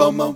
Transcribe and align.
FOMO. 0.00 0.34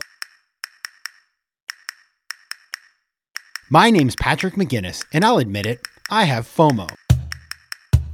My 3.70 3.90
name's 3.90 4.14
Patrick 4.14 4.56
McGinnis, 4.56 5.06
and 5.14 5.24
I'll 5.24 5.38
admit 5.38 5.64
it, 5.64 5.80
I 6.10 6.24
have 6.24 6.46
FOMO. 6.46 6.94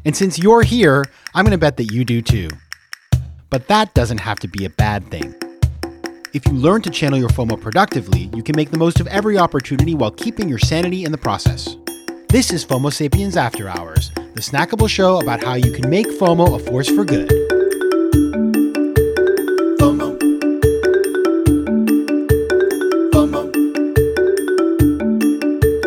And 0.05 0.17
since 0.17 0.39
you're 0.39 0.63
here, 0.63 1.05
I'm 1.35 1.45
going 1.45 1.51
to 1.51 1.59
bet 1.59 1.77
that 1.79 1.91
you 1.93 2.05
do 2.05 2.23
too. 2.23 2.51
But 3.51 3.67
that 3.67 3.93
doesn't 3.95 4.19
have 4.19 4.39
to 4.39 4.47
be 4.47 4.65
a 4.65 4.71
bad 4.71 5.11
thing. 5.11 5.35
If 6.33 6.47
you 6.47 6.53
learn 6.53 6.83
to 6.83 6.91
channel 6.91 7.19
your 7.19 7.31
FOMO 7.31 7.61
productively, 7.61 8.31
you 8.33 8.45
can 8.45 8.55
make 8.55 8.71
the 8.71 8.79
most 8.79 9.01
of 9.01 9.09
every 9.09 9.37
opportunity 9.37 9.97
while 9.97 10.13
keeping 10.13 10.49
your 10.49 10.61
sanity 10.61 11.05
in 11.05 11.11
the 11.11 11.19
process. 11.19 11.77
This 12.29 12.53
is 12.53 12.65
FOMO 12.65 12.93
Sapiens 12.93 13.37
After 13.37 13.69
Hours, 13.69 14.11
the 14.15 14.41
snackable 14.41 14.89
show 14.89 15.19
about 15.19 15.43
how 15.43 15.55
you 15.55 15.73
can 15.73 15.91
make 15.91 16.07
FOMO 16.07 16.55
a 16.55 16.59
force 16.61 16.89
for 16.89 17.05
good. 17.05 17.40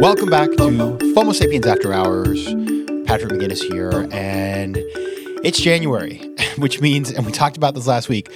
Welcome 0.03 0.29
back 0.29 0.49
to 0.49 0.57
FOMO 0.57 1.33
Sapiens 1.33 1.65
After 1.65 1.93
Hours. 1.93 2.43
Patrick 3.05 3.31
McGinnis 3.31 3.63
here, 3.63 4.05
and 4.11 4.75
it's 5.45 5.61
January, 5.61 6.17
which 6.57 6.81
means, 6.81 7.09
and 7.09 7.25
we 7.25 7.31
talked 7.31 7.55
about 7.55 7.73
this 7.73 7.87
last 7.87 8.09
week, 8.09 8.29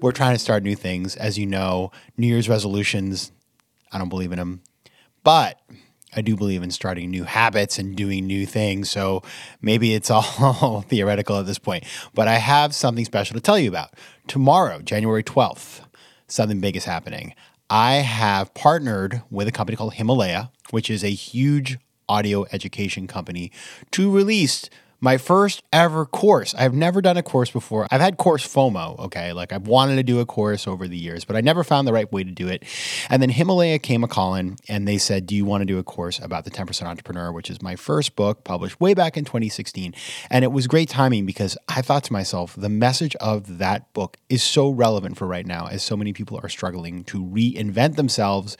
we're 0.00 0.12
trying 0.12 0.34
to 0.34 0.38
start 0.38 0.62
new 0.62 0.74
things. 0.74 1.16
As 1.16 1.38
you 1.38 1.44
know, 1.44 1.92
New 2.16 2.26
Year's 2.26 2.48
resolutions, 2.48 3.32
I 3.92 3.98
don't 3.98 4.08
believe 4.08 4.32
in 4.32 4.38
them, 4.38 4.62
but 5.22 5.60
I 6.16 6.22
do 6.22 6.36
believe 6.36 6.62
in 6.62 6.70
starting 6.70 7.10
new 7.10 7.24
habits 7.24 7.78
and 7.78 7.94
doing 7.94 8.26
new 8.26 8.46
things. 8.46 8.90
So 8.90 9.22
maybe 9.60 9.92
it's 9.92 10.10
all 10.10 10.86
theoretical 10.88 11.36
at 11.36 11.44
this 11.44 11.58
point, 11.58 11.84
but 12.14 12.28
I 12.28 12.36
have 12.36 12.74
something 12.74 13.04
special 13.04 13.34
to 13.34 13.42
tell 13.42 13.58
you 13.58 13.68
about. 13.68 13.90
Tomorrow, 14.26 14.80
January 14.80 15.22
12th, 15.22 15.82
something 16.28 16.60
big 16.60 16.76
is 16.76 16.86
happening. 16.86 17.34
I 17.70 17.98
have 17.98 18.52
partnered 18.52 19.22
with 19.30 19.46
a 19.46 19.52
company 19.52 19.76
called 19.76 19.94
Himalaya, 19.94 20.50
which 20.70 20.90
is 20.90 21.04
a 21.04 21.10
huge 21.10 21.78
audio 22.08 22.44
education 22.50 23.06
company, 23.06 23.52
to 23.92 24.10
release 24.10 24.68
my 25.00 25.16
first 25.16 25.62
ever 25.72 26.04
course. 26.04 26.54
I've 26.54 26.74
never 26.74 27.00
done 27.00 27.16
a 27.16 27.22
course 27.22 27.50
before. 27.50 27.86
I've 27.90 28.00
had 28.00 28.18
course 28.18 28.46
FOMO, 28.46 28.98
okay? 28.98 29.32
Like 29.32 29.52
I've 29.52 29.66
wanted 29.66 29.96
to 29.96 30.02
do 30.02 30.20
a 30.20 30.26
course 30.26 30.68
over 30.68 30.86
the 30.86 30.96
years, 30.96 31.24
but 31.24 31.36
I 31.36 31.40
never 31.40 31.64
found 31.64 31.88
the 31.88 31.92
right 31.92 32.10
way 32.12 32.22
to 32.22 32.30
do 32.30 32.48
it. 32.48 32.64
And 33.08 33.22
then 33.22 33.30
Himalaya 33.30 33.78
came 33.78 34.04
a 34.04 34.08
calling 34.08 34.58
and 34.68 34.86
they 34.86 34.98
said, 34.98 35.26
Do 35.26 35.34
you 35.34 35.44
want 35.44 35.62
to 35.62 35.64
do 35.64 35.78
a 35.78 35.82
course 35.82 36.18
about 36.18 36.44
the 36.44 36.50
10% 36.50 36.82
Entrepreneur, 36.82 37.32
which 37.32 37.50
is 37.50 37.62
my 37.62 37.76
first 37.76 38.14
book 38.14 38.44
published 38.44 38.80
way 38.80 38.94
back 38.94 39.16
in 39.16 39.24
2016? 39.24 39.94
And 40.28 40.44
it 40.44 40.52
was 40.52 40.66
great 40.66 40.88
timing 40.88 41.24
because 41.24 41.56
I 41.68 41.80
thought 41.80 42.04
to 42.04 42.12
myself, 42.12 42.54
the 42.56 42.68
message 42.68 43.16
of 43.16 43.58
that 43.58 43.92
book 43.94 44.18
is 44.28 44.42
so 44.42 44.68
relevant 44.68 45.16
for 45.16 45.26
right 45.26 45.46
now 45.46 45.66
as 45.66 45.82
so 45.82 45.96
many 45.96 46.12
people 46.12 46.38
are 46.42 46.48
struggling 46.48 47.04
to 47.04 47.24
reinvent 47.24 47.96
themselves 47.96 48.56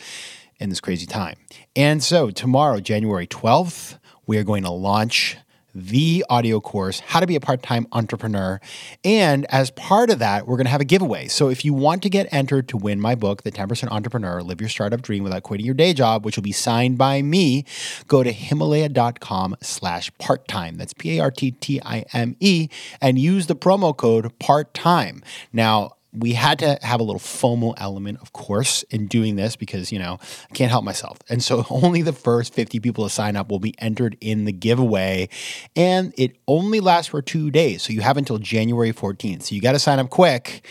in 0.59 0.69
this 0.71 0.81
crazy 0.81 1.07
time. 1.07 1.37
And 1.77 2.03
so 2.03 2.31
tomorrow, 2.31 2.81
January 2.81 3.27
12th, 3.27 3.99
we 4.27 4.39
are 4.39 4.45
going 4.45 4.63
to 4.63 4.71
launch 4.71 5.37
the 5.75 6.25
audio 6.29 6.61
course, 6.61 7.01
How 7.01 7.21
to 7.21 7.27
Be 7.27 7.37
a 7.37 7.41
Part 7.41 7.63
Time 7.63 7.87
Entrepreneur. 7.93 8.61
And 9.05 9.47
as 9.47 9.71
part 9.71 10.11
of 10.11 10.19
that, 10.19 10.47
we're 10.47 10.57
going 10.57 10.67
to 10.67 10.71
have 10.71 10.81
a 10.81 10.85
giveaway. 10.85 11.29
So 11.29 11.49
if 11.49 11.65
you 11.65 11.73
want 11.73 12.03
to 12.03 12.11
get 12.11 12.29
entered 12.33 12.69
to 12.69 12.77
win 12.77 13.01
my 13.01 13.15
book, 13.15 13.43
The 13.43 13.53
10% 13.53 13.89
Entrepreneur 13.91 14.43
Live 14.43 14.61
Your 14.61 14.69
Startup 14.69 15.01
Dream 15.01 15.25
Without 15.25 15.43
Quitting 15.43 15.67
Your 15.67 15.75
Day 15.75 15.93
Job, 15.93 16.25
which 16.25 16.37
will 16.37 16.43
be 16.43 16.53
signed 16.53 16.99
by 16.99 17.23
me, 17.23 17.65
go 18.09 18.23
to 18.23 18.33
Himalaya.com 18.33 19.57
slash 19.63 20.11
part 20.19 20.49
time. 20.49 20.77
That's 20.77 20.95
P 20.95 21.19
A 21.19 21.23
R 21.23 21.31
T 21.31 21.53
T 21.53 21.81
I 21.85 22.05
M 22.13 22.37
E, 22.41 22.69
and 23.01 23.19
use 23.19 23.47
the 23.47 23.57
promo 23.57 23.97
code 23.97 24.39
part 24.39 24.75
time. 24.75 25.23
Now, 25.53 25.93
we 26.13 26.33
had 26.33 26.59
to 26.59 26.79
have 26.83 27.01
a 27.01 27.05
little 27.05 27.21
FOMO 27.21 27.75
element, 27.77 28.19
of 28.21 28.33
course, 28.33 28.83
in 28.85 29.07
doing 29.07 29.37
this 29.37 29.55
because, 29.55 29.93
you 29.93 29.99
know, 29.99 30.19
I 30.51 30.55
can't 30.55 30.71
help 30.71 30.85
myself. 30.85 31.19
And 31.29 31.43
so 31.43 31.65
only 31.71 32.03
the 32.03 32.13
first 32.13 32.53
50 32.55 32.81
people 32.81 33.05
to 33.05 33.11
sign 33.11 33.37
up 33.37 33.51
will 33.51 33.61
be 33.61 33.75
entered 33.79 34.17
in 34.21 34.45
the 34.45 34.53
giveaway. 34.53 35.29
And 35.77 36.13
it 36.17 36.37
only 36.49 36.81
lasts 36.81 37.11
for 37.11 37.23
two 37.23 37.51
days. 37.51 37.83
So 37.83 37.93
you 37.93 38.01
have 38.01 38.17
until 38.17 38.39
January 38.39 38.93
14th. 38.93 39.45
So 39.45 39.55
you 39.55 39.61
got 39.61 39.73
to 39.73 39.79
sign 39.79 39.99
up 39.99 40.11
quick. 40.11 40.67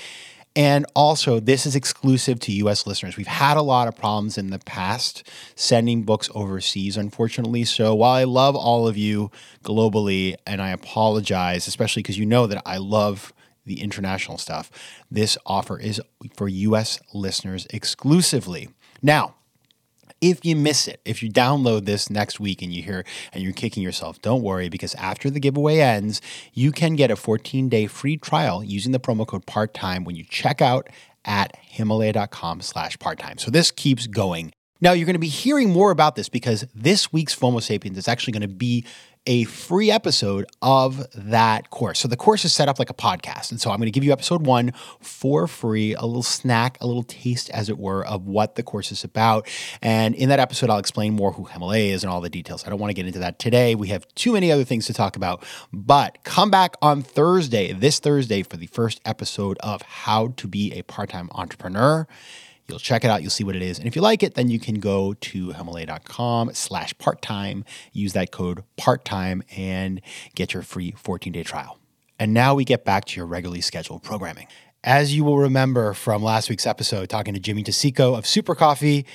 And 0.55 0.85
also, 0.93 1.39
this 1.39 1.65
is 1.65 1.75
exclusive 1.75 2.39
to 2.41 2.51
US 2.51 2.85
listeners. 2.85 3.15
We've 3.15 3.27
had 3.27 3.55
a 3.55 3.61
lot 3.61 3.87
of 3.87 3.95
problems 3.95 4.37
in 4.37 4.49
the 4.49 4.59
past 4.59 5.23
sending 5.55 6.03
books 6.03 6.29
overseas, 6.33 6.97
unfortunately. 6.97 7.63
So 7.63 7.95
while 7.95 8.11
I 8.11 8.25
love 8.25 8.55
all 8.55 8.87
of 8.87 8.97
you 8.97 9.31
globally, 9.63 10.35
and 10.45 10.61
I 10.61 10.71
apologize, 10.71 11.67
especially 11.67 12.01
because 12.01 12.17
you 12.17 12.25
know 12.25 12.47
that 12.47 12.61
I 12.65 12.77
love 12.77 13.31
the 13.69 13.81
international 13.81 14.37
stuff. 14.37 14.69
This 15.09 15.37
offer 15.45 15.79
is 15.79 16.01
for 16.35 16.49
US 16.49 16.99
listeners 17.13 17.67
exclusively. 17.69 18.69
Now, 19.01 19.35
if 20.21 20.43
you 20.43 20.55
miss 20.55 20.87
it, 20.87 20.99
if 21.05 21.23
you 21.23 21.31
download 21.31 21.85
this 21.85 22.09
next 22.09 22.39
week 22.39 22.61
and 22.61 22.73
you 22.73 22.83
hear 22.83 23.05
and 23.31 23.41
you're 23.41 23.53
kicking 23.53 23.81
yourself, 23.83 24.21
don't 24.21 24.41
worry 24.41 24.67
because 24.67 24.93
after 24.95 25.29
the 25.29 25.39
giveaway 25.39 25.79
ends, 25.79 26.19
you 26.53 26.73
can 26.73 26.95
get 26.95 27.11
a 27.11 27.15
14 27.15 27.69
day 27.69 27.87
free 27.87 28.17
trial 28.17 28.61
using 28.63 28.91
the 28.91 28.99
promo 28.99 29.25
code 29.25 29.45
part 29.45 29.73
time 29.73 30.03
when 30.03 30.17
you 30.17 30.25
check 30.25 30.61
out 30.61 30.89
at 31.23 31.55
himalaya.com 31.61 32.59
slash 32.61 32.97
part 32.99 33.19
time. 33.19 33.37
So 33.37 33.51
this 33.51 33.71
keeps 33.71 34.07
going. 34.07 34.51
Now 34.81 34.93
you're 34.93 35.05
going 35.05 35.13
to 35.13 35.19
be 35.19 35.27
hearing 35.27 35.71
more 35.71 35.91
about 35.91 36.15
this 36.15 36.29
because 36.29 36.65
this 36.73 37.11
week's 37.11 37.35
FOMO 37.35 37.61
Sapiens 37.61 37.97
is 37.97 38.07
actually 38.07 38.33
going 38.33 38.41
to 38.41 38.47
be 38.47 38.85
a 39.25 39.43
free 39.43 39.91
episode 39.91 40.45
of 40.61 41.05
that 41.13 41.69
course. 41.69 41.99
So 41.99 42.07
the 42.07 42.17
course 42.17 42.45
is 42.45 42.53
set 42.53 42.67
up 42.67 42.79
like 42.79 42.89
a 42.89 42.93
podcast. 42.93 43.51
And 43.51 43.61
so 43.61 43.69
I'm 43.69 43.77
going 43.77 43.87
to 43.87 43.91
give 43.91 44.03
you 44.03 44.11
episode 44.11 44.45
one 44.45 44.73
for 45.01 45.47
free, 45.47 45.93
a 45.93 46.05
little 46.05 46.23
snack, 46.23 46.77
a 46.81 46.87
little 46.87 47.03
taste, 47.03 47.49
as 47.51 47.69
it 47.69 47.77
were, 47.77 48.05
of 48.05 48.25
what 48.25 48.55
the 48.55 48.63
course 48.63 48.91
is 48.91 49.03
about. 49.03 49.47
And 49.81 50.15
in 50.15 50.29
that 50.29 50.39
episode, 50.39 50.69
I'll 50.69 50.79
explain 50.79 51.13
more 51.13 51.31
who 51.33 51.45
Himalaya 51.45 51.93
is 51.93 52.03
and 52.03 52.11
all 52.11 52.21
the 52.21 52.29
details. 52.29 52.65
I 52.65 52.69
don't 52.69 52.79
want 52.79 52.89
to 52.89 52.95
get 52.95 53.05
into 53.05 53.19
that 53.19 53.39
today. 53.39 53.75
We 53.75 53.89
have 53.89 54.07
too 54.15 54.33
many 54.33 54.51
other 54.51 54.63
things 54.63 54.87
to 54.87 54.93
talk 54.93 55.15
about. 55.15 55.43
But 55.71 56.23
come 56.23 56.49
back 56.49 56.75
on 56.81 57.01
Thursday, 57.01 57.73
this 57.73 57.99
Thursday, 57.99 58.41
for 58.43 58.57
the 58.57 58.67
first 58.67 58.99
episode 59.05 59.57
of 59.59 59.81
How 59.81 60.29
to 60.37 60.47
Be 60.47 60.73
a 60.73 60.81
Part 60.83 61.09
Time 61.09 61.29
Entrepreneur. 61.33 62.07
You'll 62.69 62.79
check 62.79 63.03
it 63.03 63.09
out. 63.09 63.21
You'll 63.21 63.31
see 63.31 63.43
what 63.43 63.55
it 63.55 63.61
is. 63.61 63.79
And 63.79 63.87
if 63.87 63.95
you 63.95 64.01
like 64.01 64.23
it, 64.23 64.35
then 64.35 64.49
you 64.49 64.59
can 64.59 64.79
go 64.79 65.13
to 65.15 65.51
himalaya.com 65.51 66.53
slash 66.53 66.97
part-time, 66.97 67.65
use 67.91 68.13
that 68.13 68.31
code 68.31 68.63
part-time 68.77 69.43
and 69.57 70.01
get 70.35 70.53
your 70.53 70.63
free 70.63 70.91
14-day 70.91 71.43
trial. 71.43 71.79
And 72.19 72.33
now 72.33 72.53
we 72.53 72.65
get 72.65 72.85
back 72.85 73.05
to 73.05 73.17
your 73.17 73.25
regularly 73.25 73.61
scheduled 73.61 74.03
programming. 74.03 74.47
As 74.83 75.15
you 75.15 75.23
will 75.23 75.37
remember 75.37 75.93
from 75.93 76.23
last 76.23 76.49
week's 76.49 76.67
episode, 76.67 77.09
talking 77.09 77.33
to 77.33 77.39
Jimmy 77.39 77.63
DeCicco 77.63 78.17
of 78.17 78.25
Super 78.25 78.55
Coffee, 78.55 79.05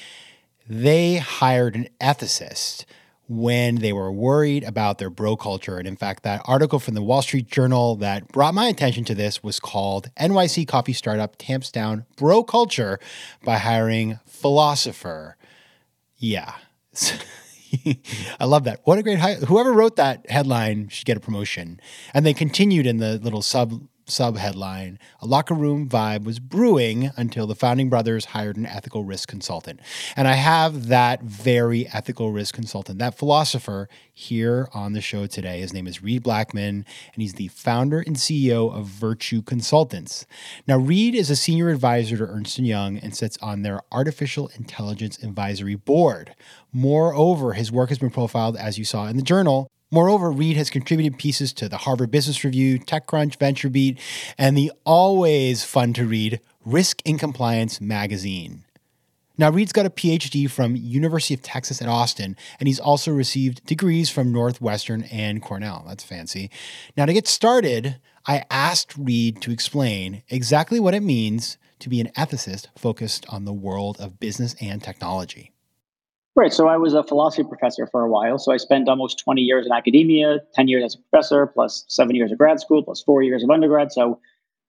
they 0.68 1.16
hired 1.16 1.74
an 1.74 1.88
ethicist 2.00 2.84
when 3.26 3.76
they 3.76 3.92
were 3.92 4.12
worried 4.12 4.64
about 4.64 4.98
their 4.98 5.10
bro 5.10 5.36
culture. 5.36 5.78
And 5.78 5.88
in 5.88 5.96
fact, 5.96 6.22
that 6.24 6.42
article 6.44 6.78
from 6.78 6.94
the 6.94 7.02
Wall 7.02 7.22
Street 7.22 7.48
Journal 7.48 7.96
that 7.96 8.28
brought 8.28 8.54
my 8.54 8.66
attention 8.66 9.04
to 9.04 9.14
this 9.14 9.42
was 9.42 9.58
called 9.58 10.10
NYC 10.20 10.68
Coffee 10.68 10.92
Startup 10.92 11.34
Tamps 11.38 11.70
Down 11.72 12.04
Bro 12.16 12.44
Culture 12.44 12.98
by 13.42 13.58
Hiring 13.58 14.18
Philosopher. 14.26 15.36
Yeah. 16.16 16.54
I 18.40 18.44
love 18.44 18.64
that. 18.64 18.80
What 18.84 18.98
a 18.98 19.02
great 19.02 19.18
hi- 19.18 19.34
whoever 19.34 19.72
wrote 19.72 19.96
that 19.96 20.28
headline 20.30 20.88
should 20.88 21.06
get 21.06 21.16
a 21.16 21.20
promotion. 21.20 21.80
And 22.12 22.24
they 22.24 22.34
continued 22.34 22.86
in 22.86 22.98
the 22.98 23.18
little 23.18 23.42
sub 23.42 23.80
sub 24.06 24.36
headline 24.36 24.98
A 25.20 25.26
locker 25.26 25.54
room 25.54 25.88
vibe 25.88 26.24
was 26.24 26.38
brewing 26.38 27.10
until 27.16 27.46
the 27.46 27.54
founding 27.54 27.88
brothers 27.88 28.26
hired 28.26 28.56
an 28.56 28.66
ethical 28.66 29.04
risk 29.04 29.28
consultant. 29.28 29.80
And 30.16 30.28
I 30.28 30.34
have 30.34 30.88
that 30.88 31.22
very 31.22 31.86
ethical 31.88 32.32
risk 32.32 32.54
consultant, 32.54 32.98
that 32.98 33.16
philosopher, 33.16 33.88
here 34.12 34.68
on 34.72 34.92
the 34.92 35.00
show 35.00 35.26
today. 35.26 35.60
His 35.60 35.72
name 35.72 35.86
is 35.86 36.02
Reid 36.02 36.22
Blackman, 36.22 36.86
and 37.14 37.22
he's 37.22 37.34
the 37.34 37.48
founder 37.48 38.00
and 38.00 38.16
CEO 38.16 38.72
of 38.72 38.86
Virtue 38.86 39.42
Consultants. 39.42 40.26
Now, 40.68 40.78
Reid 40.78 41.14
is 41.14 41.30
a 41.30 41.36
senior 41.36 41.70
advisor 41.70 42.16
to 42.18 42.24
Ernst 42.24 42.58
& 42.58 42.60
Young 42.60 42.98
and 42.98 43.16
sits 43.16 43.36
on 43.38 43.62
their 43.62 43.80
Artificial 43.90 44.50
Intelligence 44.54 45.22
Advisory 45.22 45.74
Board. 45.74 46.34
Moreover, 46.72 47.54
his 47.54 47.72
work 47.72 47.88
has 47.88 47.98
been 47.98 48.10
profiled, 48.10 48.56
as 48.56 48.78
you 48.78 48.84
saw 48.84 49.06
in 49.06 49.16
the 49.16 49.22
journal, 49.22 49.68
Moreover, 49.94 50.32
Reid 50.32 50.56
has 50.56 50.70
contributed 50.70 51.20
pieces 51.20 51.52
to 51.52 51.68
the 51.68 51.76
Harvard 51.76 52.10
Business 52.10 52.42
Review, 52.42 52.80
TechCrunch, 52.80 53.38
VentureBeat, 53.38 53.96
and 54.36 54.58
the 54.58 54.72
always 54.84 55.62
fun 55.62 55.92
to 55.92 56.04
read 56.04 56.40
Risk 56.64 57.00
and 57.06 57.16
Compliance 57.16 57.80
magazine. 57.80 58.64
Now, 59.38 59.52
Reid's 59.52 59.72
got 59.72 59.86
a 59.86 59.90
PhD 59.90 60.50
from 60.50 60.74
University 60.74 61.32
of 61.32 61.42
Texas 61.42 61.80
at 61.80 61.86
Austin, 61.86 62.36
and 62.58 62.66
he's 62.66 62.80
also 62.80 63.12
received 63.12 63.64
degrees 63.66 64.10
from 64.10 64.32
Northwestern 64.32 65.04
and 65.12 65.40
Cornell. 65.40 65.84
That's 65.86 66.02
fancy. 66.02 66.50
Now, 66.96 67.06
to 67.06 67.12
get 67.12 67.28
started, 67.28 68.00
I 68.26 68.42
asked 68.50 68.98
Reid 68.98 69.40
to 69.42 69.52
explain 69.52 70.24
exactly 70.28 70.80
what 70.80 70.94
it 70.94 71.04
means 71.04 71.56
to 71.78 71.88
be 71.88 72.00
an 72.00 72.10
ethicist 72.16 72.66
focused 72.76 73.26
on 73.28 73.44
the 73.44 73.52
world 73.52 73.98
of 74.00 74.18
business 74.18 74.56
and 74.60 74.82
technology. 74.82 75.53
Right. 76.36 76.52
So 76.52 76.66
I 76.66 76.76
was 76.76 76.94
a 76.94 77.04
philosophy 77.04 77.46
professor 77.48 77.86
for 77.86 78.02
a 78.02 78.10
while. 78.10 78.38
So 78.38 78.52
I 78.52 78.56
spent 78.56 78.88
almost 78.88 79.20
20 79.20 79.40
years 79.40 79.66
in 79.66 79.72
academia, 79.72 80.40
10 80.54 80.66
years 80.66 80.84
as 80.84 80.94
a 80.96 80.98
professor, 81.10 81.46
plus 81.46 81.84
seven 81.88 82.16
years 82.16 82.32
of 82.32 82.38
grad 82.38 82.58
school, 82.58 82.82
plus 82.82 83.02
four 83.02 83.22
years 83.22 83.44
of 83.44 83.50
undergrad. 83.50 83.92
So 83.92 84.18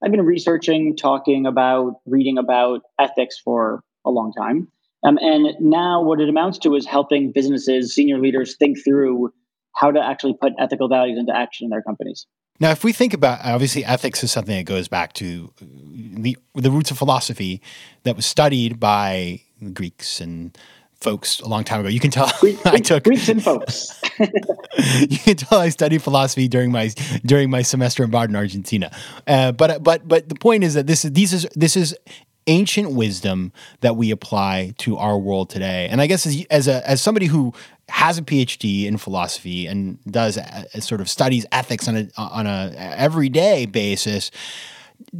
I've 0.02 0.12
been 0.12 0.24
researching, 0.24 0.96
talking 0.96 1.44
about, 1.44 2.00
reading 2.06 2.38
about 2.38 2.82
ethics 3.00 3.40
for 3.42 3.82
a 4.04 4.10
long 4.10 4.32
time. 4.32 4.68
Um, 5.02 5.18
and 5.20 5.48
now 5.60 6.02
what 6.02 6.20
it 6.20 6.28
amounts 6.28 6.58
to 6.58 6.76
is 6.76 6.86
helping 6.86 7.32
businesses, 7.32 7.94
senior 7.94 8.18
leaders 8.18 8.56
think 8.56 8.78
through 8.84 9.32
how 9.74 9.90
to 9.90 10.00
actually 10.00 10.34
put 10.40 10.52
ethical 10.58 10.88
values 10.88 11.18
into 11.18 11.36
action 11.36 11.64
in 11.64 11.70
their 11.70 11.82
companies. 11.82 12.26
Now, 12.58 12.70
if 12.70 12.84
we 12.84 12.92
think 12.92 13.12
about 13.12 13.40
obviously 13.44 13.84
ethics 13.84 14.24
is 14.24 14.32
something 14.32 14.56
that 14.56 14.64
goes 14.64 14.88
back 14.88 15.12
to 15.14 15.52
the 15.60 16.38
the 16.54 16.70
roots 16.70 16.90
of 16.90 16.96
philosophy 16.96 17.60
that 18.04 18.16
was 18.16 18.24
studied 18.24 18.80
by 18.80 19.42
the 19.60 19.70
Greeks 19.70 20.20
and 20.20 20.56
folks 21.00 21.40
a 21.40 21.48
long 21.48 21.64
time 21.64 21.80
ago. 21.80 21.88
You 21.88 22.00
can 22.00 22.10
tell 22.10 22.30
Greek, 22.40 22.58
I 22.66 22.78
took 22.78 23.04
Greeks 23.04 23.28
and 23.28 23.42
folks. 23.42 24.00
you 24.18 25.18
can 25.18 25.36
tell 25.36 25.58
I 25.58 25.68
studied 25.68 26.02
philosophy 26.02 26.48
during 26.48 26.72
my 26.72 26.88
during 27.24 27.50
my 27.50 27.62
semester 27.62 28.04
in 28.04 28.10
Baden, 28.10 28.36
Argentina. 28.36 28.90
Uh, 29.26 29.52
but 29.52 29.82
but 29.82 30.06
but 30.06 30.28
the 30.28 30.34
point 30.34 30.64
is 30.64 30.74
that 30.74 30.86
this 30.86 31.04
is 31.04 31.12
these 31.12 31.32
is 31.32 31.46
this 31.54 31.76
is 31.76 31.96
ancient 32.46 32.92
wisdom 32.92 33.52
that 33.80 33.96
we 33.96 34.10
apply 34.10 34.72
to 34.78 34.96
our 34.96 35.18
world 35.18 35.50
today. 35.50 35.88
And 35.90 36.00
I 36.00 36.06
guess 36.06 36.26
as, 36.26 36.44
as 36.50 36.68
a 36.68 36.88
as 36.88 37.02
somebody 37.02 37.26
who 37.26 37.52
has 37.88 38.18
a 38.18 38.22
PhD 38.22 38.86
in 38.86 38.98
philosophy 38.98 39.66
and 39.66 40.02
does 40.04 40.36
a, 40.36 40.66
a 40.74 40.80
sort 40.80 41.00
of 41.00 41.08
studies 41.08 41.46
ethics 41.52 41.88
on 41.88 41.96
a 41.96 42.08
on 42.16 42.46
a 42.46 42.72
everyday 42.76 43.66
basis, 43.66 44.30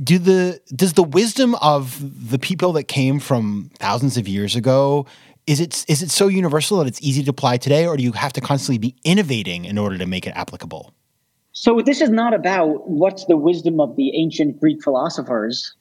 do 0.03 0.19
the 0.19 0.61
does 0.75 0.95
the 0.95 1.03
wisdom 1.03 1.55
of 1.57 2.31
the 2.31 2.39
people 2.39 2.73
that 2.73 2.85
came 2.85 3.21
from 3.21 3.71
thousands 3.79 4.17
of 4.17 4.27
years 4.27 4.57
ago 4.57 5.07
is 5.47 5.61
it 5.61 5.85
is 5.89 6.03
it 6.03 6.11
so 6.11 6.29
universal 6.29 6.79
that 6.79 6.87
it's 6.87 7.01
easy 7.03 7.23
to 7.23 7.31
apply 7.31 7.57
today, 7.59 7.87
or 7.87 7.97
do 7.97 8.03
you 8.03 8.13
have 8.13 8.33
to 8.35 8.41
constantly 8.41 8.79
be 8.79 8.97
innovating 9.05 9.65
in 9.65 9.79
order 9.79 9.97
to 9.97 10.07
make 10.07 10.27
it 10.27 10.31
applicable? 10.31 10.93
So 11.53 11.81
this 11.81 12.01
is 12.01 12.11
not 12.11 12.35
about 12.35 12.89
what's 12.89 13.25
the 13.27 13.37
wisdom 13.37 13.81
of 13.81 13.97
the 13.97 14.15
ancient 14.17 14.61
Greek 14.61 14.83
philosophers 14.83 15.75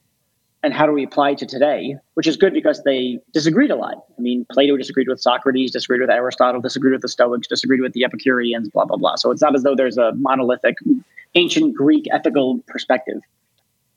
and 0.62 0.72
how 0.72 0.86
do 0.86 0.92
we 0.92 1.04
apply 1.04 1.30
it 1.30 1.38
to 1.38 1.46
today, 1.46 1.96
which 2.14 2.26
is 2.26 2.36
good 2.36 2.54
because 2.54 2.82
they 2.82 3.20
disagreed 3.32 3.70
a 3.70 3.76
lot. 3.76 4.04
I 4.16 4.20
mean, 4.20 4.46
Plato 4.50 4.76
disagreed 4.76 5.06
with 5.06 5.20
Socrates, 5.20 5.70
disagreed 5.70 6.00
with 6.00 6.10
Aristotle, 6.10 6.60
disagreed 6.60 6.92
with 6.92 7.02
the 7.02 7.08
Stoics, 7.08 7.46
disagreed 7.46 7.82
with 7.82 7.92
the 7.92 8.04
Epicureans, 8.04 8.70
blah, 8.70 8.84
blah, 8.84 8.96
blah. 8.96 9.16
So 9.16 9.30
it's 9.30 9.42
not 9.42 9.54
as 9.54 9.62
though 9.62 9.76
there's 9.76 9.98
a 9.98 10.12
monolithic 10.14 10.76
ancient 11.34 11.74
Greek 11.74 12.06
ethical 12.10 12.60
perspective. 12.66 13.20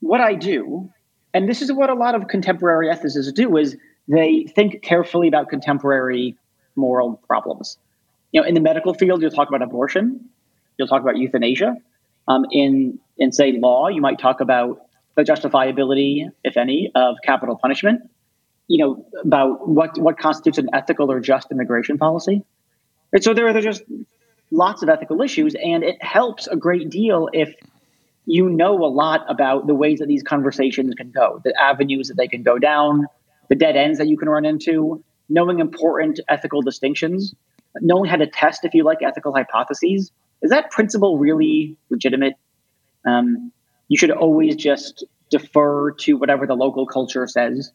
What 0.01 0.22
I 0.22 0.36
do, 0.36 0.92
and 1.33 1.48
this 1.48 1.62
is 1.62 1.72
what 1.72 1.89
a 1.89 1.95
lot 1.95 2.13
of 2.13 2.27
contemporary 2.27 2.88
ethicists 2.88 3.33
do, 3.33 3.56
is 3.57 3.77
they 4.10 4.52
think 4.56 4.82
carefully 4.82 5.28
about 5.28 5.50
contemporary 5.50 6.36
moral 6.76 7.22
problems. 7.28 7.78
You 8.32 8.42
know, 8.42 8.48
in 8.48 8.56
the 8.56 8.60
medical 8.60 8.94
field, 8.94 9.22
you'll 9.22 9.32
talk 9.32 9.48
about 9.48 9.62
abortion, 9.62 10.30
you'll 10.78 10.88
talk 10.88 11.02
about 11.02 11.18
euthanasia. 11.18 11.78
Um, 12.28 12.46
in 12.52 13.00
in 13.18 13.32
say 13.32 13.54
law, 13.54 13.88
you 13.88 14.02
might 14.02 14.20
talk 14.20 14.42
about 14.42 14.82
the 15.16 15.24
justifiability, 15.24 16.30
if 16.44 16.58
any, 16.58 16.92
of 16.94 17.18
capital 17.24 17.56
punishment. 17.56 18.10
You 18.68 18.78
know, 18.86 19.06
about 19.24 19.68
what 19.68 19.98
what 19.98 20.18
constitutes 20.18 20.58
an 20.58 20.70
ethical 20.74 21.12
or 21.12 21.20
just 21.20 21.52
immigration 21.52 21.98
policy. 21.98 22.44
And 23.14 23.24
so 23.24 23.34
there 23.34 23.48
are 23.48 23.62
just 23.62 23.84
lots 24.52 24.84
of 24.84 24.90
ethical 24.90 25.22
issues, 25.22 25.56
and 25.56 25.84
it 25.84 26.04
helps 26.04 26.48
a 26.48 26.56
great 26.56 26.90
deal 26.90 27.30
if 27.34 27.54
you 28.26 28.48
know 28.50 28.84
a 28.86 28.92
lot 29.04 29.26
about 29.28 29.66
the 29.66 29.74
ways 29.74 30.00
that 30.00 30.08
these 30.08 30.22
conversations 30.22 30.94
can 30.96 31.10
go, 31.10 31.42
the 31.44 31.60
avenues 31.60 32.10
that 32.10 32.18
they 32.18 32.28
can 32.28 32.44
go 32.44 32.60
down, 32.60 33.08
the 33.50 33.56
dead 33.56 33.75
ends 33.75 33.98
that 33.98 34.07
you 34.07 34.18
can 34.18 34.30
run 34.30 34.46
into, 34.46 35.04
knowing 35.28 35.60
important 35.60 36.19
ethical 36.30 36.62
distinctions, 36.62 37.36
knowing 37.81 38.10
how 38.10 38.16
to 38.16 38.28
test, 38.28 38.63
if 38.63 38.74
you 38.74 38.84
like, 38.84 39.00
ethical 39.01 39.34
hypotheses. 39.34 40.12
Is 40.42 40.51
that 40.51 40.72
principle 40.72 41.18
really 41.18 41.75
legitimate? 41.90 42.34
Um, 43.06 43.51
you 43.88 43.98
should 43.98 44.12
always 44.12 44.56
just 44.56 45.04
defer 45.30 45.92
to 45.92 46.13
whatever 46.13 46.48
the 46.48 46.56
local 46.56 46.86
culture 46.86 47.28
says. 47.28 47.72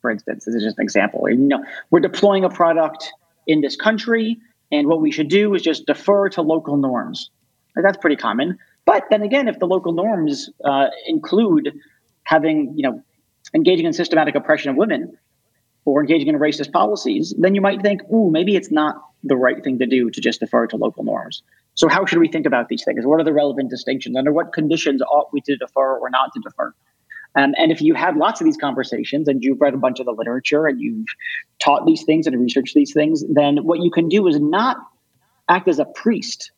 For 0.00 0.10
instance, 0.10 0.44
this 0.44 0.54
is 0.54 0.62
just 0.62 0.78
an 0.78 0.82
example. 0.82 1.28
You 1.28 1.36
know, 1.36 1.64
we're 1.90 2.00
deploying 2.00 2.44
a 2.44 2.50
product 2.50 3.12
in 3.46 3.60
this 3.60 3.76
country, 3.76 4.38
and 4.70 4.88
what 4.88 5.00
we 5.00 5.10
should 5.10 5.28
do 5.28 5.54
is 5.54 5.62
just 5.62 5.86
defer 5.86 6.28
to 6.30 6.42
local 6.42 6.76
norms. 6.76 7.30
That's 7.74 7.98
pretty 7.98 8.16
common. 8.16 8.58
But 8.84 9.04
then 9.10 9.22
again, 9.22 9.48
if 9.48 9.58
the 9.58 9.66
local 9.66 9.92
norms 9.92 10.50
uh, 10.64 10.88
include 11.06 11.72
having, 12.24 12.74
you 12.76 12.82
know, 12.82 13.02
engaging 13.54 13.86
in 13.86 13.92
systematic 13.92 14.34
oppression 14.34 14.70
of 14.70 14.76
women 14.76 15.16
or 15.84 16.00
engaging 16.00 16.28
in 16.28 16.36
racist 16.36 16.72
policies, 16.72 17.34
then 17.38 17.54
you 17.54 17.60
might 17.60 17.82
think, 17.82 18.02
ooh, 18.12 18.30
maybe 18.30 18.56
it's 18.56 18.70
not 18.70 18.96
the 19.24 19.36
right 19.36 19.62
thing 19.62 19.78
to 19.78 19.86
do 19.86 20.10
to 20.10 20.20
just 20.20 20.40
defer 20.40 20.66
to 20.66 20.76
local 20.76 21.04
norms. 21.04 21.42
So, 21.74 21.88
how 21.88 22.04
should 22.04 22.18
we 22.18 22.28
think 22.28 22.46
about 22.46 22.68
these 22.68 22.84
things? 22.84 23.04
What 23.06 23.20
are 23.20 23.24
the 23.24 23.32
relevant 23.32 23.70
distinctions? 23.70 24.16
Under 24.16 24.32
what 24.32 24.52
conditions 24.52 25.00
ought 25.02 25.32
we 25.32 25.40
to 25.42 25.56
defer 25.56 25.96
or 25.96 26.10
not 26.10 26.32
to 26.34 26.40
defer? 26.40 26.74
Um, 27.34 27.54
and 27.56 27.72
if 27.72 27.80
you 27.80 27.94
have 27.94 28.16
lots 28.16 28.40
of 28.40 28.44
these 28.44 28.58
conversations 28.58 29.26
and 29.26 29.42
you've 29.42 29.60
read 29.60 29.72
a 29.72 29.78
bunch 29.78 30.00
of 30.00 30.06
the 30.06 30.12
literature 30.12 30.66
and 30.66 30.80
you've 30.80 31.06
taught 31.60 31.86
these 31.86 32.04
things 32.04 32.26
and 32.26 32.38
researched 32.38 32.74
these 32.74 32.92
things, 32.92 33.24
then 33.32 33.64
what 33.64 33.80
you 33.80 33.90
can 33.90 34.08
do 34.08 34.26
is 34.26 34.38
not 34.38 34.76
act 35.48 35.66
as 35.66 35.78
a 35.78 35.86
priest. 35.86 36.52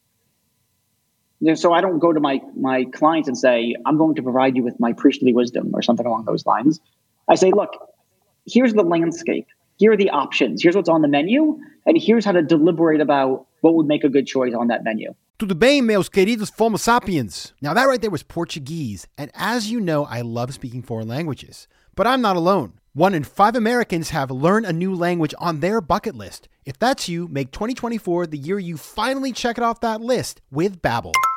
So 1.54 1.72
I 1.72 1.80
don't 1.80 1.98
go 1.98 2.12
to 2.12 2.20
my 2.20 2.40
my 2.56 2.84
clients 2.84 3.28
and 3.28 3.36
say, 3.36 3.74
I'm 3.84 3.98
going 3.98 4.14
to 4.16 4.22
provide 4.22 4.56
you 4.56 4.62
with 4.62 4.78
my 4.80 4.92
priestly 4.92 5.32
wisdom 5.32 5.70
or 5.74 5.82
something 5.82 6.06
along 6.06 6.24
those 6.24 6.46
lines. 6.46 6.80
I 7.28 7.34
say, 7.34 7.50
look, 7.50 7.70
here's 8.46 8.74
the 8.74 8.82
landscape. 8.82 9.46
Here 9.76 9.92
are 9.92 9.96
the 9.96 10.10
options. 10.10 10.62
Here's 10.62 10.76
what's 10.76 10.88
on 10.88 11.02
the 11.02 11.08
menu. 11.08 11.58
And 11.86 12.00
here's 12.00 12.24
how 12.24 12.32
to 12.32 12.42
deliberate 12.42 13.00
about 13.00 13.46
what 13.60 13.74
would 13.74 13.86
make 13.86 14.04
a 14.04 14.08
good 14.08 14.26
choice 14.26 14.54
on 14.54 14.68
that 14.68 14.84
menu. 14.84 15.14
Tudo 15.38 15.58
bem, 15.58 15.86
meus 15.86 16.08
queridos 16.08 16.52
Homo 16.56 16.76
sapiens? 16.76 17.52
Now, 17.60 17.74
that 17.74 17.88
right 17.88 18.00
there 18.00 18.10
was 18.10 18.22
Portuguese. 18.22 19.08
And 19.18 19.32
as 19.34 19.70
you 19.70 19.80
know, 19.80 20.04
I 20.04 20.20
love 20.20 20.54
speaking 20.54 20.82
foreign 20.82 21.08
languages. 21.08 21.66
But 21.96 22.06
I'm 22.06 22.20
not 22.20 22.36
alone. 22.36 22.74
One 22.92 23.14
in 23.14 23.24
five 23.24 23.56
Americans 23.56 24.10
have 24.10 24.30
learned 24.30 24.66
a 24.66 24.72
new 24.72 24.94
language 24.94 25.34
on 25.38 25.58
their 25.58 25.80
bucket 25.80 26.14
list. 26.14 26.48
If 26.64 26.78
that's 26.78 27.08
you, 27.08 27.26
make 27.26 27.50
2024 27.50 28.28
the 28.28 28.38
year 28.38 28.60
you 28.60 28.76
finally 28.76 29.32
check 29.32 29.58
it 29.58 29.64
off 29.64 29.80
that 29.80 30.00
list 30.00 30.40
with 30.52 30.80
Babbel, 30.80 31.12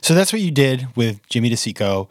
So 0.00 0.14
that's 0.14 0.32
what 0.32 0.40
you 0.40 0.50
did 0.50 0.86
with 0.96 1.26
Jimmy 1.28 1.50
DeCicco 1.50 2.08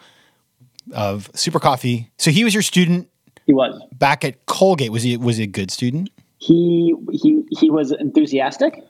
of 0.94 1.30
Super 1.34 1.60
Coffee. 1.60 2.12
So 2.18 2.32
he 2.32 2.44
was 2.44 2.54
your 2.54 2.64
student. 2.64 3.10
He 3.46 3.54
was 3.54 3.82
back 3.94 4.24
at 4.24 4.46
Colgate. 4.46 4.92
Was 4.92 5.04
he 5.04 5.18
was 5.18 5.38
he 5.38 5.44
a 5.44 5.48
good 5.48 5.72
student? 5.72 6.10
He 6.38 6.96
he 7.12 7.44
he 7.60 7.70
was 7.70 7.92
enthusiastic. 7.92 8.84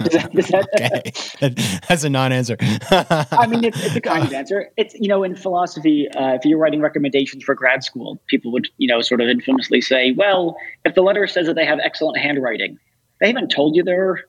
Is 0.00 0.12
that, 0.12 0.34
is 0.34 0.48
that, 0.48 0.68
okay, 1.42 1.80
that's 1.88 2.04
a 2.04 2.10
non-answer. 2.10 2.56
I 2.90 3.46
mean, 3.46 3.64
it's, 3.64 3.84
it's, 3.84 3.96
a 3.96 4.00
kind 4.00 4.24
of 4.24 4.32
answer. 4.32 4.70
It's 4.78 4.94
you 4.94 5.08
know, 5.08 5.22
in 5.22 5.36
philosophy, 5.36 6.08
uh, 6.16 6.34
if 6.34 6.44
you're 6.44 6.58
writing 6.58 6.80
recommendations 6.80 7.44
for 7.44 7.54
grad 7.54 7.84
school, 7.84 8.18
people 8.26 8.50
would 8.52 8.68
you 8.78 8.88
know 8.88 9.02
sort 9.02 9.20
of 9.20 9.28
infamously 9.28 9.80
say, 9.80 10.12
"Well, 10.12 10.56
if 10.84 10.94
the 10.94 11.02
letter 11.02 11.26
says 11.26 11.46
that 11.46 11.54
they 11.54 11.66
have 11.66 11.78
excellent 11.80 12.18
handwriting, 12.18 12.78
they 13.20 13.26
haven't 13.26 13.50
told 13.50 13.76
you 13.76 13.82
they're 13.82 14.24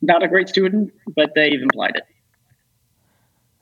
not 0.00 0.22
a 0.22 0.28
great 0.28 0.48
student, 0.48 0.92
but 1.16 1.32
they've 1.34 1.60
implied 1.60 1.96
it." 1.96 2.04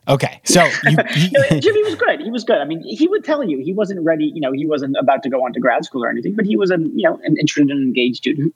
Okay, 0.09 0.41
so 0.45 0.65
you, 0.85 0.97
Jimmy 1.61 1.83
was 1.85 1.95
good. 1.95 2.21
He 2.21 2.31
was 2.31 2.43
good. 2.43 2.59
I 2.59 2.65
mean, 2.65 2.83
he 2.83 3.07
would 3.07 3.25
tell 3.25 3.45
you 3.45 3.59
he 3.59 3.73
wasn't 3.73 4.01
ready. 4.01 4.25
You 4.25 4.41
know, 4.41 4.53
he 4.53 4.67
wasn't 4.67 4.97
about 4.99 5.23
to 5.23 5.29
go 5.29 5.45
on 5.45 5.53
to 5.53 5.61
grad 5.61 5.85
school 5.85 6.05
or 6.05 6.11
anything, 6.11 6.35
but 6.35 6.45
he 6.45 6.57
was 6.57 6.71
a 6.71 6.79
you 6.79 7.09
know 7.09 7.21
an 7.23 7.37
interested 7.39 7.71
and 7.71 7.83
engaged 7.83 8.17
student. 8.17 8.55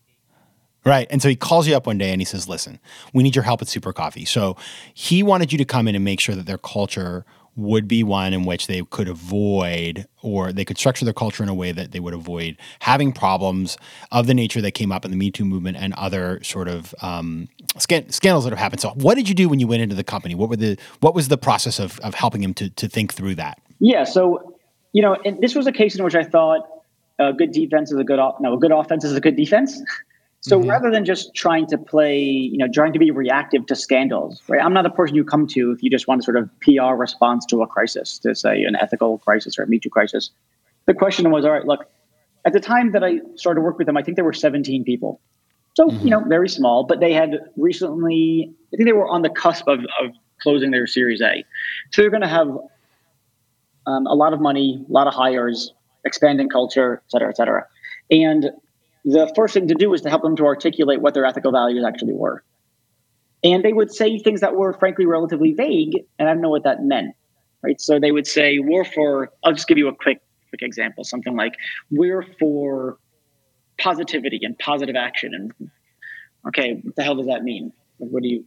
Right. 0.84 1.08
And 1.10 1.20
so 1.20 1.28
he 1.28 1.34
calls 1.34 1.66
you 1.66 1.76
up 1.76 1.86
one 1.86 1.98
day 1.98 2.10
and 2.12 2.20
he 2.20 2.24
says, 2.24 2.48
"Listen, 2.48 2.80
we 3.12 3.22
need 3.22 3.36
your 3.36 3.44
help 3.44 3.62
at 3.62 3.68
Super 3.68 3.92
Coffee." 3.92 4.24
So 4.24 4.56
he 4.92 5.22
wanted 5.22 5.52
you 5.52 5.58
to 5.58 5.64
come 5.64 5.86
in 5.86 5.94
and 5.94 6.04
make 6.04 6.20
sure 6.20 6.34
that 6.34 6.46
their 6.46 6.58
culture 6.58 7.24
would 7.56 7.88
be 7.88 8.02
one 8.02 8.32
in 8.32 8.44
which 8.44 8.66
they 8.66 8.82
could 8.90 9.08
avoid 9.08 10.06
or 10.22 10.52
they 10.52 10.64
could 10.64 10.76
structure 10.76 11.04
their 11.04 11.14
culture 11.14 11.42
in 11.42 11.48
a 11.48 11.54
way 11.54 11.72
that 11.72 11.92
they 11.92 12.00
would 12.00 12.14
avoid 12.14 12.56
having 12.80 13.12
problems 13.12 13.78
of 14.12 14.26
the 14.26 14.34
nature 14.34 14.60
that 14.60 14.72
came 14.72 14.92
up 14.92 15.04
in 15.04 15.10
the 15.10 15.16
Me 15.16 15.30
Too 15.30 15.44
movement 15.44 15.76
and 15.78 15.94
other 15.94 16.42
sort 16.44 16.68
of 16.68 16.94
um, 17.00 17.48
scandals 17.78 18.44
that 18.44 18.50
have 18.50 18.58
happened. 18.58 18.80
So, 18.80 18.90
what 18.90 19.14
did 19.14 19.28
you 19.28 19.34
do 19.34 19.48
when 19.48 19.58
you 19.58 19.66
went 19.66 19.82
into 19.82 19.94
the 19.94 20.04
company? 20.04 20.34
What 20.34 20.50
were 20.50 20.56
the 20.56 20.78
what 21.00 21.14
was 21.14 21.28
the 21.28 21.38
process 21.38 21.78
of, 21.78 21.98
of 22.00 22.14
helping 22.14 22.42
him 22.42 22.54
to, 22.54 22.70
to 22.70 22.88
think 22.88 23.14
through 23.14 23.36
that? 23.36 23.60
Yeah, 23.78 24.04
so 24.04 24.58
you 24.92 25.02
know, 25.02 25.16
this 25.40 25.54
was 25.54 25.66
a 25.66 25.72
case 25.72 25.96
in 25.96 26.04
which 26.04 26.14
I 26.14 26.24
thought 26.24 26.60
a 27.18 27.32
good 27.32 27.52
defense 27.52 27.90
is 27.90 27.98
a 27.98 28.04
good 28.04 28.18
off. 28.18 28.36
no, 28.40 28.54
a 28.54 28.58
good 28.58 28.72
offense 28.72 29.04
is 29.04 29.14
a 29.14 29.20
good 29.20 29.36
defense. 29.36 29.80
So 30.46 30.60
mm-hmm. 30.60 30.70
rather 30.70 30.92
than 30.92 31.04
just 31.04 31.34
trying 31.34 31.66
to 31.66 31.76
play, 31.76 32.20
you 32.20 32.56
know, 32.56 32.68
trying 32.72 32.92
to 32.92 33.00
be 33.00 33.10
reactive 33.10 33.66
to 33.66 33.74
scandals, 33.74 34.40
right? 34.46 34.62
I'm 34.62 34.72
not 34.72 34.84
the 34.84 34.90
person 34.90 35.16
you 35.16 35.24
come 35.24 35.48
to 35.48 35.72
if 35.72 35.82
you 35.82 35.90
just 35.90 36.06
want 36.06 36.20
a 36.20 36.22
sort 36.22 36.36
of 36.36 36.48
PR 36.60 36.94
response 36.94 37.44
to 37.46 37.62
a 37.62 37.66
crisis, 37.66 38.20
to 38.20 38.32
say 38.32 38.62
an 38.62 38.76
ethical 38.76 39.18
crisis 39.18 39.58
or 39.58 39.64
a 39.64 39.66
Me 39.66 39.80
Too 39.80 39.90
crisis. 39.90 40.30
The 40.84 40.94
question 40.94 41.32
was, 41.32 41.44
all 41.44 41.50
right, 41.50 41.64
look, 41.64 41.90
at 42.44 42.52
the 42.52 42.60
time 42.60 42.92
that 42.92 43.02
I 43.02 43.18
started 43.34 43.58
to 43.58 43.64
work 43.64 43.76
with 43.76 43.88
them, 43.88 43.96
I 43.96 44.04
think 44.04 44.14
there 44.14 44.24
were 44.24 44.32
17 44.32 44.84
people. 44.84 45.20
So, 45.74 45.88
mm-hmm. 45.88 46.04
you 46.04 46.10
know, 46.10 46.20
very 46.20 46.48
small, 46.48 46.84
but 46.84 47.00
they 47.00 47.12
had 47.12 47.40
recently, 47.56 48.54
I 48.72 48.76
think 48.76 48.88
they 48.88 48.92
were 48.92 49.08
on 49.08 49.22
the 49.22 49.30
cusp 49.30 49.66
of, 49.66 49.80
of 49.80 50.12
closing 50.40 50.70
their 50.70 50.86
Series 50.86 51.20
A. 51.20 51.44
So 51.90 52.02
they're 52.02 52.10
going 52.10 52.22
to 52.22 52.28
have 52.28 52.56
um, 53.88 54.06
a 54.06 54.14
lot 54.14 54.32
of 54.32 54.40
money, 54.40 54.84
a 54.88 54.92
lot 54.92 55.08
of 55.08 55.14
hires, 55.14 55.74
expanding 56.04 56.48
culture, 56.48 57.02
et 57.04 57.10
cetera, 57.10 57.30
et 57.30 57.36
cetera. 57.36 57.66
And 58.12 58.52
the 59.06 59.32
first 59.34 59.54
thing 59.54 59.68
to 59.68 59.74
do 59.74 59.88
was 59.88 60.02
to 60.02 60.10
help 60.10 60.22
them 60.22 60.36
to 60.36 60.44
articulate 60.44 61.00
what 61.00 61.14
their 61.14 61.24
ethical 61.24 61.52
values 61.52 61.84
actually 61.86 62.12
were. 62.12 62.42
And 63.42 63.64
they 63.64 63.72
would 63.72 63.92
say 63.92 64.18
things 64.18 64.40
that 64.40 64.56
were 64.56 64.72
frankly 64.74 65.06
relatively 65.06 65.52
vague, 65.52 66.04
and 66.18 66.28
I 66.28 66.32
don't 66.32 66.42
know 66.42 66.50
what 66.50 66.64
that 66.64 66.82
meant. 66.82 67.14
Right. 67.62 67.80
So 67.80 67.98
they 67.98 68.12
would 68.12 68.26
say, 68.26 68.58
we're 68.58 68.84
for, 68.84 69.32
I'll 69.42 69.52
just 69.52 69.66
give 69.66 69.78
you 69.78 69.88
a 69.88 69.94
quick 69.94 70.20
quick 70.50 70.62
example, 70.62 71.04
something 71.04 71.36
like, 71.36 71.54
we're 71.90 72.24
for 72.38 72.98
positivity 73.78 74.40
and 74.42 74.58
positive 74.58 74.96
action. 74.96 75.34
And 75.34 75.70
okay, 76.48 76.80
what 76.82 76.96
the 76.96 77.02
hell 77.02 77.16
does 77.16 77.26
that 77.26 77.42
mean? 77.42 77.72
What 77.98 78.22
do 78.22 78.28
you 78.28 78.44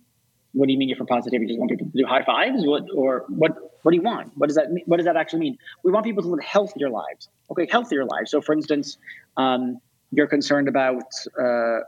what 0.53 0.65
do 0.65 0.73
you 0.73 0.79
mean 0.79 0.89
you're 0.89 0.97
for 0.97 1.05
positivity? 1.05 1.45
Do 1.45 1.53
you 1.53 1.59
want 1.59 1.69
people 1.69 1.85
to 1.91 1.97
do 1.97 2.05
high 2.07 2.23
fives? 2.23 2.65
What 2.65 2.85
or 2.95 3.25
what 3.29 3.55
what 3.83 3.91
do 3.91 3.97
you 3.97 4.03
want? 4.03 4.31
What 4.35 4.47
does 4.47 4.55
that 4.55 4.71
mean? 4.71 4.83
What 4.87 4.97
does 4.97 5.05
that 5.05 5.15
actually 5.15 5.41
mean? 5.41 5.57
We 5.83 5.91
want 5.91 6.05
people 6.05 6.23
to 6.23 6.29
live 6.29 6.43
healthier 6.43 6.89
lives. 6.89 7.29
Okay, 7.51 7.67
healthier 7.69 8.05
lives. 8.05 8.31
So 8.31 8.41
for 8.41 8.53
instance, 8.53 8.97
um, 9.37 9.79
you're 10.11 10.27
concerned 10.27 10.67
about 10.67 11.03
uh, 11.39 11.79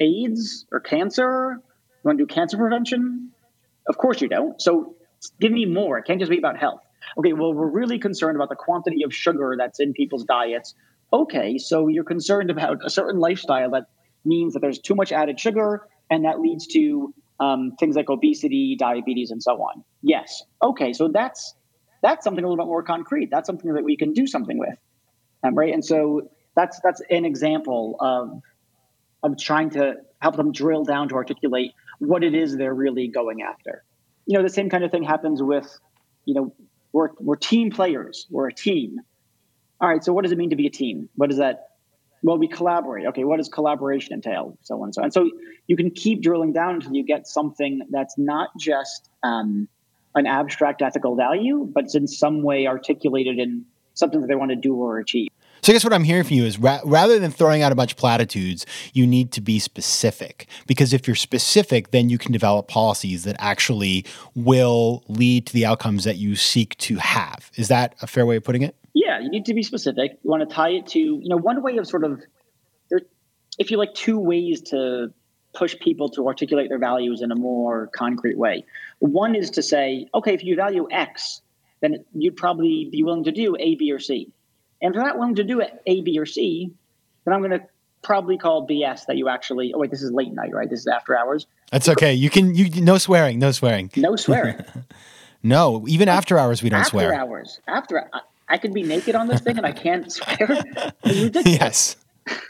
AIDS 0.00 0.66
or 0.72 0.80
cancer. 0.80 1.56
You 1.58 2.00
want 2.04 2.18
to 2.18 2.26
do 2.26 2.32
cancer 2.32 2.56
prevention? 2.56 3.30
Of 3.88 3.98
course 3.98 4.20
you 4.20 4.28
don't. 4.28 4.60
So 4.60 4.96
give 5.40 5.52
me 5.52 5.64
more. 5.66 5.98
It 5.98 6.04
can't 6.04 6.20
just 6.20 6.30
be 6.30 6.38
about 6.38 6.58
health. 6.58 6.80
Okay, 7.18 7.32
well, 7.32 7.54
we're 7.54 7.70
really 7.70 7.98
concerned 7.98 8.36
about 8.36 8.48
the 8.48 8.56
quantity 8.56 9.02
of 9.02 9.14
sugar 9.14 9.54
that's 9.58 9.80
in 9.80 9.92
people's 9.92 10.24
diets. 10.24 10.74
Okay, 11.12 11.58
so 11.58 11.88
you're 11.88 12.04
concerned 12.04 12.50
about 12.50 12.84
a 12.84 12.90
certain 12.90 13.18
lifestyle 13.18 13.70
that 13.70 13.86
means 14.24 14.54
that 14.54 14.60
there's 14.60 14.78
too 14.78 14.94
much 14.94 15.10
added 15.10 15.40
sugar 15.40 15.86
and 16.10 16.24
that 16.24 16.40
leads 16.40 16.66
to 16.68 17.14
um, 17.40 17.72
things 17.78 17.96
like 17.96 18.10
obesity, 18.10 18.76
diabetes, 18.78 19.30
and 19.30 19.42
so 19.42 19.52
on. 19.52 19.84
Yes. 20.02 20.42
Okay, 20.62 20.92
so 20.92 21.08
that's 21.08 21.54
that's 22.02 22.24
something 22.24 22.44
a 22.44 22.48
little 22.48 22.62
bit 22.62 22.68
more 22.68 22.82
concrete. 22.82 23.28
That's 23.30 23.46
something 23.46 23.72
that 23.72 23.84
we 23.84 23.96
can 23.96 24.12
do 24.12 24.26
something 24.26 24.58
with, 24.58 24.78
um, 25.42 25.54
right? 25.54 25.72
And 25.72 25.84
so 25.84 26.28
that's 26.58 26.80
that's 26.82 27.00
an 27.08 27.24
example 27.24 27.96
of 28.00 28.42
of 29.22 29.38
trying 29.38 29.70
to 29.70 29.94
help 30.20 30.36
them 30.36 30.52
drill 30.52 30.84
down 30.84 31.08
to 31.08 31.14
articulate 31.14 31.72
what 32.00 32.24
it 32.24 32.34
is 32.34 32.56
they're 32.56 32.74
really 32.74 33.08
going 33.08 33.42
after. 33.42 33.84
You 34.26 34.36
know, 34.36 34.42
the 34.42 34.50
same 34.50 34.68
kind 34.68 34.84
of 34.84 34.90
thing 34.90 35.02
happens 35.02 35.42
with, 35.42 35.78
you 36.24 36.34
know, 36.34 36.54
we're 36.92 37.10
we're 37.20 37.36
team 37.36 37.70
players. 37.70 38.26
We're 38.30 38.48
a 38.48 38.52
team. 38.52 38.98
All 39.80 39.88
right. 39.88 40.02
So 40.02 40.12
what 40.12 40.22
does 40.22 40.32
it 40.32 40.38
mean 40.38 40.50
to 40.50 40.56
be 40.56 40.66
a 40.66 40.70
team? 40.70 41.08
What 41.14 41.30
does 41.30 41.38
that? 41.38 41.68
Well, 42.22 42.38
we 42.38 42.48
collaborate. 42.48 43.06
Okay. 43.06 43.22
What 43.22 43.36
does 43.36 43.48
collaboration 43.48 44.14
entail? 44.14 44.58
So 44.62 44.76
on 44.76 44.84
and 44.84 44.94
so 44.94 45.02
on. 45.02 45.10
So 45.12 45.30
you 45.68 45.76
can 45.76 45.92
keep 45.92 46.22
drilling 46.22 46.52
down 46.52 46.76
until 46.76 46.94
you 46.94 47.04
get 47.04 47.28
something 47.28 47.82
that's 47.90 48.18
not 48.18 48.48
just 48.58 49.08
um, 49.22 49.68
an 50.16 50.26
abstract 50.26 50.82
ethical 50.82 51.14
value, 51.14 51.70
but 51.72 51.84
it's 51.84 51.94
in 51.94 52.08
some 52.08 52.42
way 52.42 52.66
articulated 52.66 53.38
in 53.38 53.64
something 53.94 54.20
that 54.20 54.26
they 54.26 54.34
want 54.34 54.50
to 54.50 54.56
do 54.56 54.74
or 54.74 54.98
achieve. 54.98 55.28
So 55.62 55.72
I 55.72 55.74
guess 55.74 55.84
what 55.84 55.92
I'm 55.92 56.04
hearing 56.04 56.24
from 56.24 56.36
you 56.36 56.44
is 56.44 56.58
ra- 56.58 56.80
rather 56.84 57.18
than 57.18 57.30
throwing 57.30 57.62
out 57.62 57.72
a 57.72 57.74
bunch 57.74 57.92
of 57.92 57.98
platitudes, 57.98 58.64
you 58.92 59.06
need 59.06 59.32
to 59.32 59.40
be 59.40 59.58
specific. 59.58 60.48
Because 60.66 60.92
if 60.92 61.06
you're 61.06 61.16
specific, 61.16 61.90
then 61.90 62.08
you 62.08 62.18
can 62.18 62.32
develop 62.32 62.68
policies 62.68 63.24
that 63.24 63.36
actually 63.38 64.04
will 64.34 65.02
lead 65.08 65.46
to 65.46 65.52
the 65.52 65.66
outcomes 65.66 66.04
that 66.04 66.16
you 66.16 66.36
seek 66.36 66.76
to 66.78 66.96
have. 66.96 67.50
Is 67.56 67.68
that 67.68 67.94
a 68.02 68.06
fair 68.06 68.26
way 68.26 68.36
of 68.36 68.44
putting 68.44 68.62
it? 68.62 68.76
Yeah, 68.94 69.20
you 69.20 69.30
need 69.30 69.46
to 69.46 69.54
be 69.54 69.62
specific. 69.62 70.18
You 70.22 70.30
want 70.30 70.48
to 70.48 70.54
tie 70.54 70.70
it 70.70 70.86
to, 70.88 70.98
you 70.98 71.28
know, 71.28 71.36
one 71.36 71.62
way 71.62 71.76
of 71.76 71.86
sort 71.86 72.04
of 72.04 72.20
if 73.58 73.72
you 73.72 73.76
like 73.76 73.92
two 73.94 74.18
ways 74.18 74.60
to 74.60 75.12
push 75.54 75.76
people 75.80 76.08
to 76.10 76.26
articulate 76.28 76.68
their 76.68 76.78
values 76.78 77.20
in 77.22 77.32
a 77.32 77.34
more 77.34 77.88
concrete 77.88 78.38
way. 78.38 78.64
One 79.00 79.34
is 79.34 79.50
to 79.50 79.62
say, 79.62 80.06
okay, 80.14 80.32
if 80.32 80.44
you 80.44 80.54
value 80.54 80.86
X, 80.90 81.42
then 81.80 82.04
you'd 82.12 82.36
probably 82.36 82.88
be 82.90 83.02
willing 83.02 83.24
to 83.24 83.32
do 83.32 83.56
A, 83.58 83.74
B, 83.74 83.90
or 83.90 83.98
C 83.98 84.30
and 84.80 84.92
if 84.92 84.96
you're 84.96 85.04
not 85.04 85.18
willing 85.18 85.36
to 85.36 85.44
do 85.44 85.60
it 85.60 85.82
A, 85.86 86.00
B, 86.02 86.18
or 86.18 86.26
C, 86.26 86.72
then 87.24 87.34
I'm 87.34 87.40
going 87.40 87.58
to 87.58 87.66
probably 88.02 88.38
call 88.38 88.66
BS 88.66 89.06
that 89.06 89.16
you 89.16 89.28
actually. 89.28 89.72
Oh 89.74 89.78
wait, 89.78 89.90
this 89.90 90.02
is 90.02 90.12
late 90.12 90.32
night, 90.32 90.54
right? 90.54 90.68
This 90.68 90.80
is 90.80 90.86
after 90.86 91.16
hours. 91.16 91.46
That's 91.70 91.88
okay. 91.88 92.14
You 92.14 92.30
can 92.30 92.54
you 92.54 92.70
no 92.80 92.98
swearing, 92.98 93.38
no 93.38 93.50
swearing, 93.50 93.90
no 93.96 94.16
swearing. 94.16 94.64
no, 95.42 95.84
even 95.88 96.08
after 96.08 96.38
hours 96.38 96.62
we 96.62 96.70
don't 96.70 96.80
after 96.80 96.90
swear. 96.90 97.12
After 97.12 97.20
hours, 97.20 97.60
after 97.66 98.10
I, 98.12 98.20
I 98.48 98.58
could 98.58 98.72
be 98.72 98.82
naked 98.82 99.14
on 99.14 99.28
this 99.28 99.40
thing 99.40 99.58
and 99.58 99.66
I 99.66 99.72
can't 99.72 100.10
swear. 100.12 100.62
yes. 101.04 101.96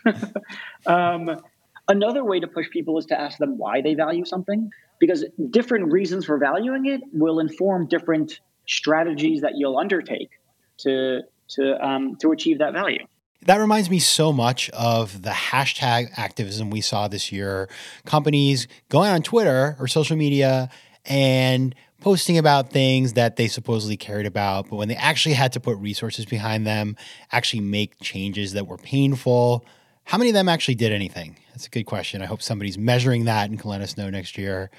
um, 0.87 1.41
another 1.89 2.25
way 2.25 2.41
to 2.41 2.47
push 2.47 2.69
people 2.71 2.99
is 2.99 3.07
to 3.07 3.21
ask 3.21 3.39
them 3.39 3.59
why 3.59 3.81
they 3.81 3.95
value 3.95 4.25
something, 4.25 4.71
because 4.99 5.25
different 5.51 5.93
reasons 5.93 6.25
for 6.25 6.39
valuing 6.39 6.87
it 6.87 7.01
will 7.13 7.41
inform 7.41 7.87
different 7.87 8.41
strategies 8.67 9.41
that 9.41 9.53
you'll 9.57 9.79
undertake 9.79 10.31
to 10.79 11.23
to 11.51 11.85
um, 11.85 12.17
to 12.17 12.33
achieve 12.33 12.59
that 12.59 12.73
value. 12.73 13.07
That 13.43 13.57
reminds 13.57 13.89
me 13.89 14.01
so 14.01 14.33
much 14.33 14.69
of 14.71 15.23
the 15.23 15.31
hashtag 15.31 16.11
activism 16.17 16.71
we 16.71 16.81
saw 16.81 17.07
this 17.07 17.31
year. 17.31 17.69
Companies 18.05 18.67
going 18.89 19.11
on 19.11 19.23
Twitter 19.23 19.77
or 19.79 19.87
social 19.87 20.17
media 20.17 20.71
and 21.05 21.75
posting 22.01 22.37
about 22.37 22.71
things 22.71 23.15
that 23.15 23.37
they 23.37 23.49
supposedly 23.49 23.97
cared 23.97 24.27
about, 24.27 24.69
but 24.69 24.77
when 24.77 24.89
they 24.89 24.97
actually 24.97 25.35
had 25.35 25.53
to 25.53 25.61
put 25.61 25.77
resources 25.79 26.27
behind 26.27 26.67
them, 26.67 26.97
actually 27.33 27.61
make 27.61 27.99
changes 28.01 28.53
that 28.53 28.67
were 28.67 28.77
painful, 28.77 29.65
how 30.09 30.17
many 30.17 30.31
of 30.31 30.35
them 30.35 30.49
actually 30.49 30.75
did 30.75 30.91
anything? 30.91 31.37
That's 31.51 31.67
a 31.67 31.71
good 31.71 31.85
question. 31.85 32.23
I 32.23 32.27
hope 32.27 32.41
somebody's 32.41 32.79
measuring 32.79 33.25
that 33.27 33.51
and 33.51 33.59
can 33.61 33.69
let 33.69 33.83
us 33.83 33.97
know 33.97 34.09
next 34.09 34.39
year. 34.39 34.71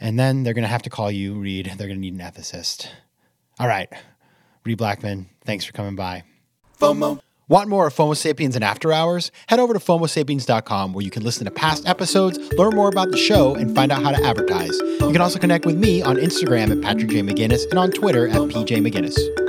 And 0.00 0.18
then 0.18 0.42
they're 0.42 0.54
going 0.54 0.62
to 0.62 0.68
have 0.68 0.82
to 0.82 0.90
call 0.90 1.10
you, 1.10 1.34
Reid. 1.34 1.66
They're 1.66 1.86
going 1.86 2.00
to 2.00 2.00
need 2.00 2.14
an 2.14 2.20
ethicist. 2.20 2.88
All 3.58 3.68
right. 3.68 3.92
Reid 4.64 4.78
Blackman, 4.78 5.28
thanks 5.44 5.64
for 5.64 5.72
coming 5.72 5.94
by. 5.94 6.24
FOMO. 6.80 7.20
Want 7.46 7.68
more 7.68 7.86
of 7.86 7.94
FOMO 7.94 8.16
Sapiens 8.16 8.54
and 8.54 8.64
After 8.64 8.90
Hours? 8.90 9.30
Head 9.48 9.58
over 9.58 9.74
to 9.74 9.78
FOMOSapiens.com 9.78 10.94
where 10.94 11.04
you 11.04 11.10
can 11.10 11.22
listen 11.22 11.44
to 11.44 11.50
past 11.50 11.86
episodes, 11.86 12.38
learn 12.54 12.74
more 12.74 12.88
about 12.88 13.10
the 13.10 13.18
show, 13.18 13.54
and 13.54 13.74
find 13.74 13.92
out 13.92 14.02
how 14.02 14.12
to 14.12 14.24
advertise. 14.24 14.78
You 14.78 15.12
can 15.12 15.20
also 15.20 15.38
connect 15.38 15.66
with 15.66 15.76
me 15.76 16.00
on 16.00 16.16
Instagram 16.16 16.74
at 16.74 16.80
Patrick 16.80 17.10
J. 17.10 17.20
McGinnis 17.20 17.68
and 17.68 17.78
on 17.78 17.90
Twitter 17.90 18.26
at 18.28 18.36
PJ 18.36 18.80
McGinnis. 18.80 19.43